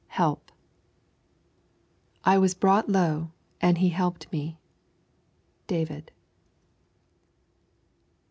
HELP 0.07 0.51
'I 2.25 2.39
was 2.39 2.55
brought 2.55 2.89
low, 2.89 3.29
and 3.61 3.77
He 3.77 3.89
helped 3.89 4.31
me.' 4.31 4.57
David. 5.67 6.11